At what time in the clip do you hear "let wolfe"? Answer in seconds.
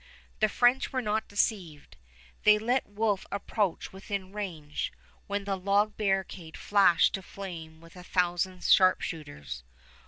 2.57-3.27